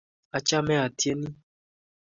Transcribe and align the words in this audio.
Achame 0.37 0.75
atieni 0.85 1.27